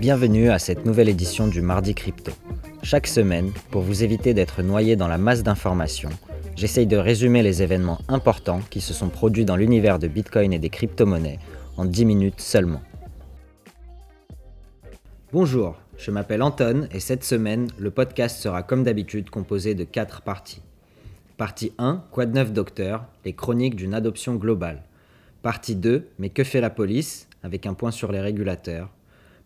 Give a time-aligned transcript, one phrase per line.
[0.00, 2.32] Bienvenue à cette nouvelle édition du Mardi Crypto.
[2.82, 6.10] Chaque semaine, pour vous éviter d'être noyé dans la masse d'informations,
[6.56, 10.58] j'essaye de résumer les événements importants qui se sont produits dans l'univers de Bitcoin et
[10.58, 11.38] des crypto-monnaies
[11.76, 12.82] en 10 minutes seulement.
[15.32, 20.22] Bonjour, je m'appelle Anton et cette semaine, le podcast sera comme d'habitude composé de 4
[20.22, 20.62] parties.
[21.36, 24.82] Partie 1, Quoi de neuf docteur, les chroniques d'une adoption globale.
[25.42, 27.28] Partie 2, Mais que fait la police?
[27.44, 28.88] Avec un point sur les régulateurs.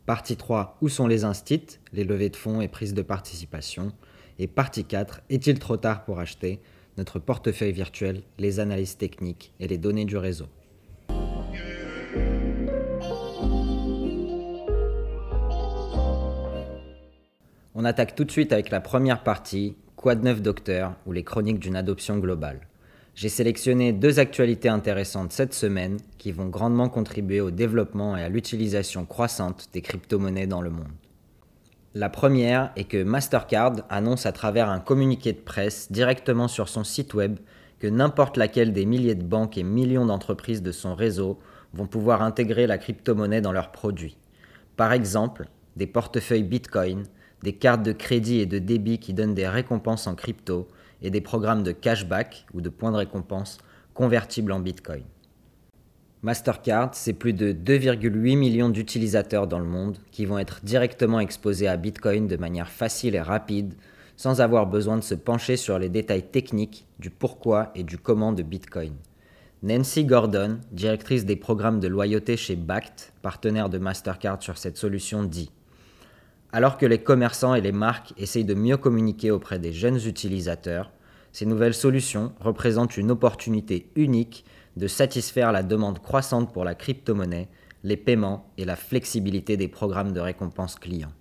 [0.09, 3.93] Partie 3, Où sont les instits Les levées de fonds et prises de participation.
[4.39, 6.61] Et partie 4, Est-il trop tard pour acheter
[6.97, 10.47] Notre portefeuille virtuel, les analyses techniques et les données du réseau?
[17.75, 21.23] On attaque tout de suite avec la première partie, Quoi de neuf docteur ou les
[21.23, 22.67] chroniques d'une adoption globale.
[23.19, 28.29] J'ai sélectionné deux actualités intéressantes cette semaine qui vont grandement contribuer au développement et à
[28.29, 30.93] l'utilisation croissante des crypto-monnaies dans le monde.
[31.97, 36.85] La première est que Mastercard annonce à travers un communiqué de presse directement sur son
[36.85, 37.41] site web
[37.81, 41.41] que n'importe laquelle des milliers de banques et millions d'entreprises de son réseau
[41.75, 44.17] vont pouvoir intégrer la crypto-monnaie dans leurs produits.
[44.77, 47.03] Par exemple, des portefeuilles Bitcoin,
[47.43, 50.69] des cartes de crédit et de débit qui donnent des récompenses en crypto,
[51.03, 53.59] et des programmes de cashback ou de points de récompense
[53.95, 55.05] convertibles en Bitcoin.
[56.23, 61.69] Mastercard, c'est plus de 2,8 millions d'utilisateurs dans le monde qui vont être directement exposés
[61.69, 63.75] à Bitcoin de manière facile et rapide,
[64.17, 68.33] sans avoir besoin de se pencher sur les détails techniques du pourquoi et du comment
[68.33, 68.95] de Bitcoin.
[69.63, 75.23] Nancy Gordon, directrice des programmes de loyauté chez Bact, partenaire de Mastercard sur cette solution,
[75.23, 75.51] dit
[76.53, 80.91] alors que les commerçants et les marques essayent de mieux communiquer auprès des jeunes utilisateurs,
[81.33, 84.45] ces nouvelles solutions représentent une opportunité unique
[84.77, 87.49] de satisfaire la demande croissante pour la crypto-monnaie,
[87.85, 91.13] les paiements et la flexibilité des programmes de récompense clients.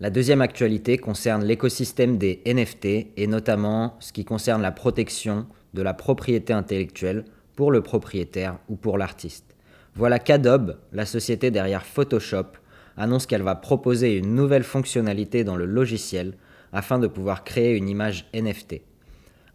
[0.00, 5.82] La deuxième actualité concerne l'écosystème des NFT et notamment ce qui concerne la protection de
[5.82, 7.24] la propriété intellectuelle
[7.54, 9.54] pour le propriétaire ou pour l'artiste.
[9.94, 12.48] Voilà qu'Adobe, la société derrière Photoshop,
[12.96, 16.34] annonce qu'elle va proposer une nouvelle fonctionnalité dans le logiciel
[16.72, 18.82] afin de pouvoir créer une image NFT.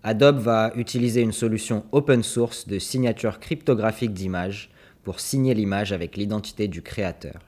[0.03, 4.71] Adobe va utiliser une solution open source de signature cryptographique d'image
[5.03, 7.39] pour signer l'image avec l'identité du créateur.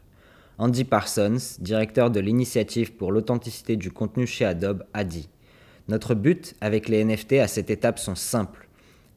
[0.60, 5.30] Andy Parsons, directeur de l'initiative pour l'authenticité du contenu chez Adobe, a dit
[5.88, 8.68] Notre but avec les NFT à cette étape sont simples.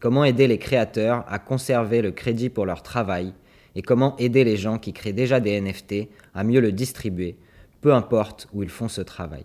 [0.00, 3.34] Comment aider les créateurs à conserver le crédit pour leur travail
[3.76, 7.36] et comment aider les gens qui créent déjà des NFT à mieux le distribuer,
[7.82, 9.44] peu importe où ils font ce travail.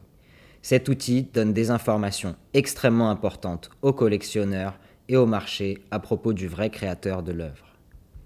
[0.64, 6.48] Cet outil donne des informations extrêmement importantes aux collectionneurs et au marché à propos du
[6.48, 7.76] vrai créateur de l'œuvre.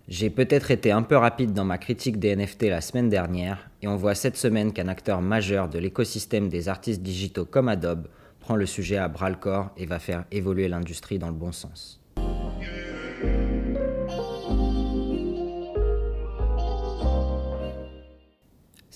[0.07, 3.87] J'ai peut-être été un peu rapide dans ma critique des NFT la semaine dernière, et
[3.87, 8.07] on voit cette semaine qu'un acteur majeur de l'écosystème des artistes digitaux comme Adobe
[8.39, 11.51] prend le sujet à bras le corps et va faire évoluer l'industrie dans le bon
[11.51, 12.04] sens.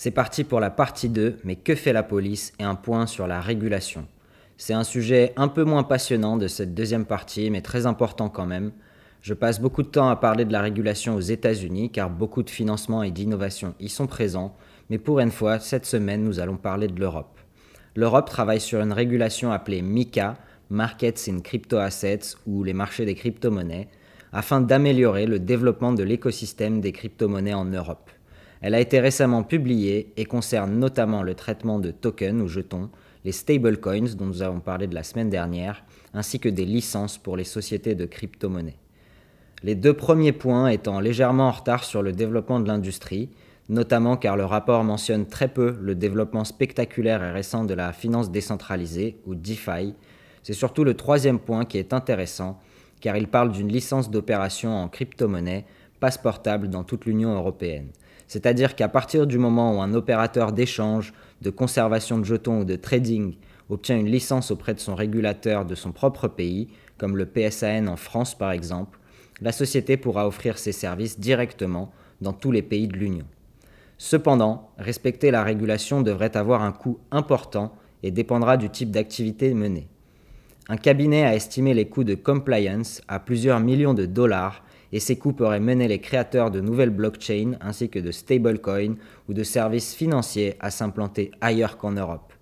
[0.01, 3.27] C'est parti pour la partie 2, mais que fait la police et un point sur
[3.27, 4.07] la régulation.
[4.55, 8.45] C'est un sujet un peu moins passionnant de cette deuxième partie, mais très important quand
[8.45, 8.71] même.
[9.21, 12.49] Je passe beaucoup de temps à parler de la régulation aux États-Unis, car beaucoup de
[12.49, 14.55] financement et d'innovation y sont présents,
[14.89, 17.37] mais pour une fois, cette semaine, nous allons parler de l'Europe.
[17.97, 20.37] L'Europe travaille sur une régulation appelée MICA,
[20.69, 23.89] Markets in Crypto Assets, ou les marchés des crypto-monnaies,
[24.31, 28.08] afin d'améliorer le développement de l'écosystème des crypto-monnaies en Europe.
[28.61, 32.89] Elle a été récemment publiée et concerne notamment le traitement de tokens ou jetons,
[33.23, 35.83] les stablecoins dont nous avons parlé de la semaine dernière,
[36.13, 38.79] ainsi que des licences pour les sociétés de crypto-monnaies.
[39.63, 43.29] Les deux premiers points étant légèrement en retard sur le développement de l'industrie,
[43.67, 48.31] notamment car le rapport mentionne très peu le développement spectaculaire et récent de la finance
[48.31, 49.93] décentralisée, ou DeFi,
[50.43, 52.59] c'est surtout le troisième point qui est intéressant,
[53.01, 55.65] car il parle d'une licence d'opération en crypto-monnaie
[55.99, 57.89] passeportable dans toute l'Union européenne.
[58.29, 62.75] C'est-à-dire qu'à partir du moment où un opérateur d'échange, de conservation de jetons ou de
[62.75, 63.35] trading
[63.69, 66.67] obtient une licence auprès de son régulateur de son propre pays,
[66.99, 68.99] comme le PSAN en France par exemple,
[69.41, 71.91] la société pourra offrir ses services directement
[72.21, 73.25] dans tous les pays de l'Union.
[73.97, 77.73] Cependant, respecter la régulation devrait avoir un coût important
[78.03, 79.87] et dépendra du type d'activité menée.
[80.67, 85.17] Un cabinet a estimé les coûts de compliance à plusieurs millions de dollars et ces
[85.17, 88.95] coûts pourraient mener les créateurs de nouvelles blockchains ainsi que de stablecoins
[89.27, 92.33] ou de services financiers à s'implanter ailleurs qu'en Europe.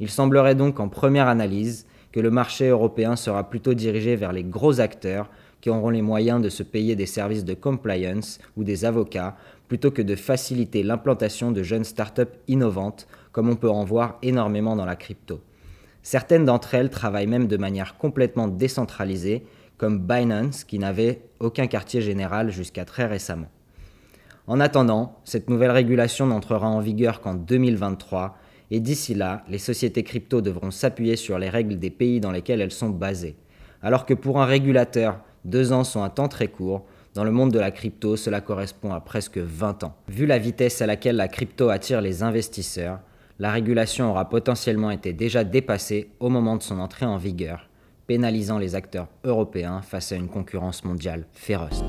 [0.00, 4.44] Il semblerait donc en première analyse que le marché européen sera plutôt dirigé vers les
[4.44, 8.84] gros acteurs qui auront les moyens de se payer des services de compliance ou des
[8.84, 9.36] avocats
[9.68, 14.76] plutôt que de faciliter l'implantation de jeunes startups innovantes comme on peut en voir énormément
[14.76, 15.40] dans la crypto.
[16.02, 19.46] Certaines d'entre elles travaillent même de manière complètement décentralisée,
[19.82, 23.48] comme Binance qui n'avait aucun quartier général jusqu'à très récemment.
[24.46, 28.38] En attendant, cette nouvelle régulation n'entrera en vigueur qu'en 2023
[28.70, 32.60] et d'ici là, les sociétés crypto devront s'appuyer sur les règles des pays dans lesquels
[32.60, 33.34] elles sont basées.
[33.82, 37.50] Alors que pour un régulateur, deux ans sont un temps très court, dans le monde
[37.50, 39.96] de la crypto, cela correspond à presque 20 ans.
[40.06, 43.00] Vu la vitesse à laquelle la crypto attire les investisseurs,
[43.40, 47.68] la régulation aura potentiellement été déjà dépassée au moment de son entrée en vigueur,
[48.12, 51.82] pénalisant les acteurs européens face à une concurrence mondiale féroce.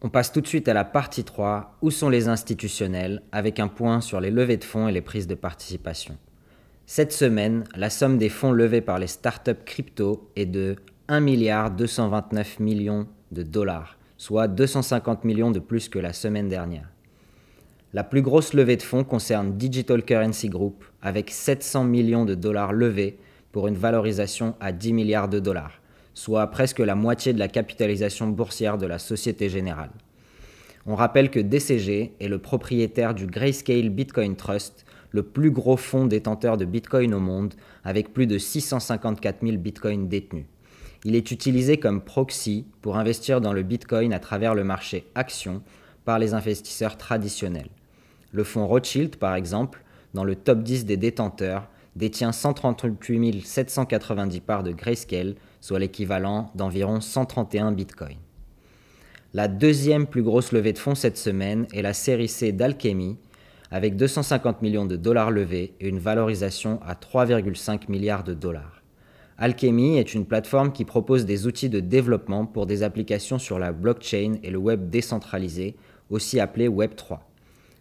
[0.00, 3.68] On passe tout de suite à la partie 3, où sont les institutionnels, avec un
[3.68, 6.16] point sur les levées de fonds et les prises de participation.
[6.86, 10.76] Cette semaine, la somme des fonds levés par les startups crypto est de
[11.08, 16.95] 1 milliard 229 millions de dollars, soit 250 millions de plus que la semaine dernière.
[17.94, 22.72] La plus grosse levée de fonds concerne Digital Currency Group, avec 700 millions de dollars
[22.72, 23.16] levés
[23.52, 25.80] pour une valorisation à 10 milliards de dollars,
[26.12, 29.92] soit presque la moitié de la capitalisation boursière de la Société Générale.
[30.84, 36.06] On rappelle que DCG est le propriétaire du Grayscale Bitcoin Trust, le plus gros fonds
[36.06, 37.54] détenteur de Bitcoin au monde,
[37.84, 40.46] avec plus de 654 000 Bitcoins détenus.
[41.04, 45.62] Il est utilisé comme proxy pour investir dans le Bitcoin à travers le marché action
[46.06, 47.68] par les investisseurs traditionnels.
[48.32, 54.62] Le fonds Rothschild, par exemple, dans le top 10 des détenteurs, détient 138 790 parts
[54.62, 58.18] de Grayscale, soit l'équivalent d'environ 131 bitcoins.
[59.34, 63.18] La deuxième plus grosse levée de fonds cette semaine est la série C d'Alchemy,
[63.70, 68.82] avec 250 millions de dollars levés et une valorisation à 3,5 milliards de dollars.
[69.38, 73.72] Alchemy est une plateforme qui propose des outils de développement pour des applications sur la
[73.72, 75.76] blockchain et le web décentralisé,
[76.10, 77.18] aussi appelé Web3.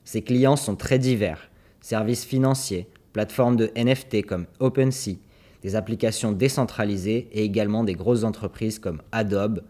[0.03, 1.49] Ses clients sont très divers,
[1.81, 5.17] services financiers, plateformes de NFT comme OpenSea,
[5.61, 9.61] des applications décentralisées et également des grosses entreprises comme Adobe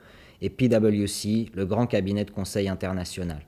[0.41, 3.41] et PwC, le grand cabinet de conseil international.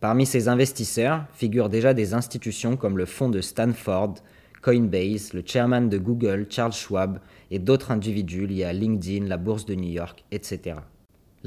[0.00, 4.14] Parmi ces investisseurs figurent déjà des institutions comme le fonds de Stanford,
[4.62, 7.20] Coinbase, le chairman de Google, Charles Schwab,
[7.50, 10.76] et d'autres individus liés à LinkedIn, la bourse de New York, etc.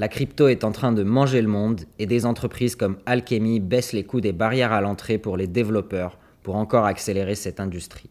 [0.02, 3.94] La crypto est en train de manger le monde et des entreprises comme Alchemy baissent
[3.94, 8.10] les coûts des barrières à l'entrée pour les développeurs pour encore accélérer cette industrie.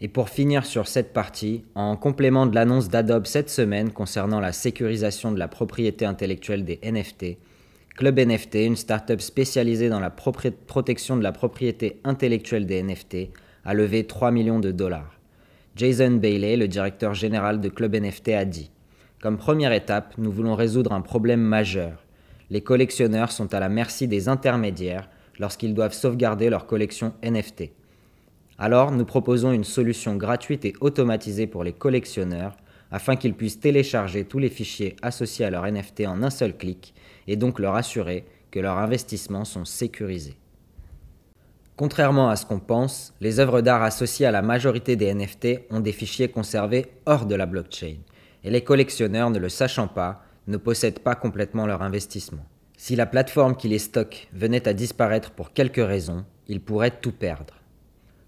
[0.00, 4.50] Et pour finir sur cette partie, en complément de l'annonce d'Adobe cette semaine concernant la
[4.50, 7.38] sécurisation de la propriété intellectuelle des NFT,
[7.96, 13.30] Club NFT, une startup spécialisée dans la protection de la propriété intellectuelle des NFT,
[13.64, 15.20] a levé 3 millions de dollars.
[15.76, 18.72] Jason Bailey, le directeur général de Club NFT, a dit
[19.20, 22.02] Comme première étape, nous voulons résoudre un problème majeur.
[22.48, 27.64] Les collectionneurs sont à la merci des intermédiaires lorsqu'ils doivent sauvegarder leur collection NFT.
[28.58, 32.56] Alors, nous proposons une solution gratuite et automatisée pour les collectionneurs
[32.90, 36.94] afin qu'ils puissent télécharger tous les fichiers associés à leur NFT en un seul clic
[37.26, 40.38] et donc leur assurer que leurs investissements sont sécurisés.
[41.76, 45.80] Contrairement à ce qu'on pense, les œuvres d'art associées à la majorité des NFT ont
[45.80, 47.96] des fichiers conservés hors de la blockchain,
[48.44, 52.44] et les collectionneurs, ne le sachant pas, ne possèdent pas complètement leur investissement.
[52.76, 57.12] Si la plateforme qui les stocke venait à disparaître pour quelque raison, ils pourraient tout
[57.12, 57.54] perdre.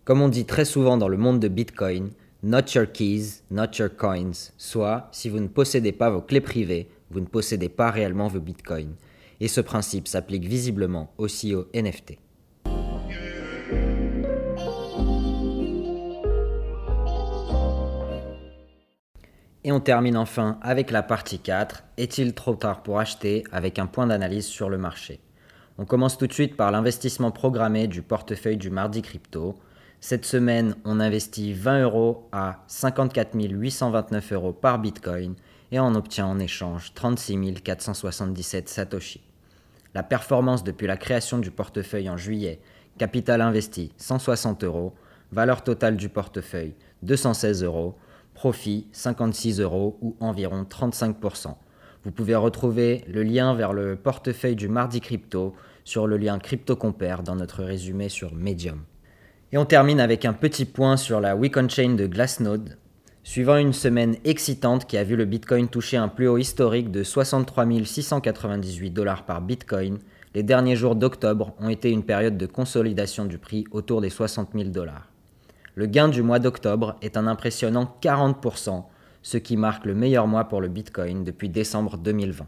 [0.04, 2.10] Comme on dit très souvent dans le monde de Bitcoin,
[2.42, 6.88] not your keys, not your coins, soit si vous ne possédez pas vos clés privées,
[7.12, 8.94] vous ne possédez pas réellement vos bitcoins.
[9.40, 12.18] Et ce principe s'applique visiblement aussi aux NFT.
[19.64, 23.86] Et on termine enfin avec la partie 4, est-il trop tard pour acheter avec un
[23.86, 25.20] point d'analyse sur le marché?
[25.78, 29.54] On commence tout de suite par l'investissement programmé du portefeuille du mardi crypto.
[30.00, 35.36] Cette semaine, on investit 20 euros à 54 829 euros par bitcoin
[35.70, 39.20] et on obtient en échange 36 477 Satoshi.
[39.94, 42.60] La performance depuis la création du portefeuille en juillet,
[42.98, 44.92] capital investi 160 euros,
[45.30, 47.96] valeur totale du portefeuille 216 euros,
[48.34, 51.54] profit 56 euros ou environ 35%.
[52.04, 57.22] Vous pouvez retrouver le lien vers le portefeuille du mardi crypto sur le lien CryptoCompare
[57.22, 58.82] dans notre résumé sur Medium.
[59.52, 62.78] Et on termine avec un petit point sur la Week Chain de Glassnode.
[63.22, 67.04] Suivant une semaine excitante qui a vu le Bitcoin toucher un plus haut historique de
[67.04, 69.98] 63 698 dollars par Bitcoin,
[70.34, 74.50] les derniers jours d'octobre ont été une période de consolidation du prix autour des 60
[74.54, 75.11] 000 dollars.
[75.74, 78.84] Le gain du mois d'octobre est un impressionnant 40%,
[79.22, 82.46] ce qui marque le meilleur mois pour le Bitcoin depuis décembre 2020.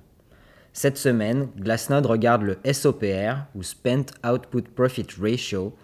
[0.74, 5.74] Cette semaine, Glassnode regarde le SOPR, ou Spent Output Profit Ratio,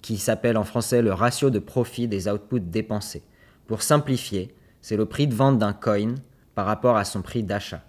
[0.00, 3.24] qui s'appelle en français le ratio de profit des outputs dépensés.
[3.66, 6.14] Pour simplifier, c'est le prix de vente d'un coin
[6.54, 7.82] par rapport à son prix d'achat.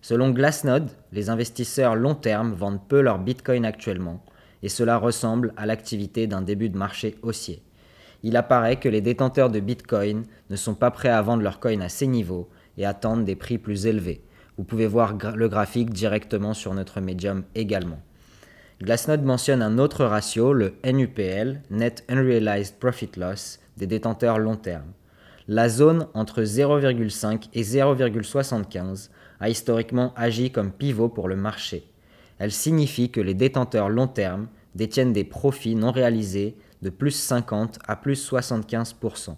[0.00, 4.24] Selon Glassnode, les investisseurs long terme vendent peu leur Bitcoin actuellement,
[4.62, 7.62] et cela ressemble à l'activité d'un début de marché haussier.
[8.22, 11.80] Il apparaît que les détenteurs de Bitcoin ne sont pas prêts à vendre leur coin
[11.80, 12.48] à ces niveaux
[12.78, 14.22] et attendent des prix plus élevés.
[14.56, 18.00] Vous pouvez voir le graphique directement sur notre médium également.
[18.80, 24.92] Glassnode mentionne un autre ratio, le NUPL, Net Unrealized Profit Loss, des détenteurs long terme.
[25.48, 29.10] La zone entre 0,5 et 0,75
[29.40, 31.84] a historiquement agi comme pivot pour le marché.
[32.38, 37.78] Elle signifie que les détenteurs long terme détiennent des profits non réalisés de plus 50
[37.86, 39.36] à plus 75%.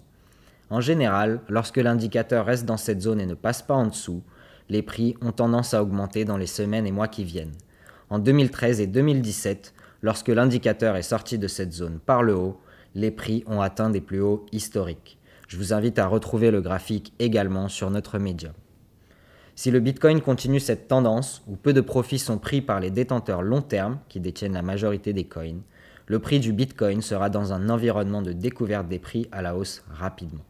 [0.69, 4.23] En général, lorsque l'indicateur reste dans cette zone et ne passe pas en dessous,
[4.69, 7.53] les prix ont tendance à augmenter dans les semaines et mois qui viennent
[8.09, 12.59] en 2013 et 2017, lorsque l'indicateur est sorti de cette zone par le haut,
[12.93, 15.17] les prix ont atteint des plus hauts historiques.
[15.47, 18.51] Je vous invite à retrouver le graphique également sur notre média.
[19.55, 23.41] Si le Bitcoin continue cette tendance, où peu de profits sont pris par les détenteurs
[23.41, 25.61] long terme, qui détiennent la majorité des coins,
[26.07, 29.83] le prix du Bitcoin sera dans un environnement de découverte des prix à la hausse
[29.89, 30.43] rapidement.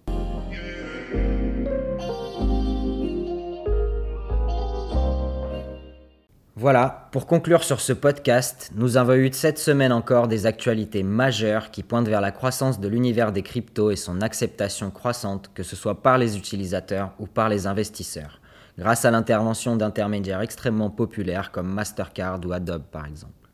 [6.58, 11.70] Voilà, pour conclure sur ce podcast, nous avons eu cette semaine encore des actualités majeures
[11.70, 15.76] qui pointent vers la croissance de l'univers des cryptos et son acceptation croissante, que ce
[15.76, 18.40] soit par les utilisateurs ou par les investisseurs,
[18.80, 23.45] grâce à l'intervention d'intermédiaires extrêmement populaires comme Mastercard ou Adobe par exemple.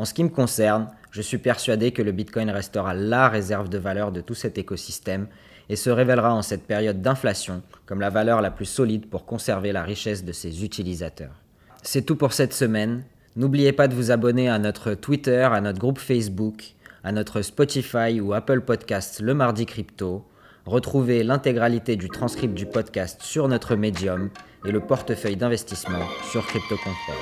[0.00, 3.76] En ce qui me concerne, je suis persuadé que le Bitcoin restera la réserve de
[3.76, 5.26] valeur de tout cet écosystème
[5.68, 9.72] et se révélera en cette période d'inflation comme la valeur la plus solide pour conserver
[9.72, 11.34] la richesse de ses utilisateurs.
[11.82, 13.04] C'est tout pour cette semaine.
[13.36, 18.22] N'oubliez pas de vous abonner à notre Twitter, à notre groupe Facebook, à notre Spotify
[18.22, 20.24] ou Apple Podcasts le mardi crypto.
[20.64, 24.30] Retrouvez l'intégralité du transcript du podcast sur notre Medium
[24.64, 27.16] et le portefeuille d'investissement sur CryptoControl.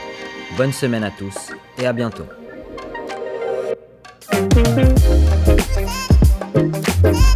[0.56, 2.37] Bonne semaine à tous et à bientôt.
[4.30, 4.56] Thank
[7.16, 7.27] you.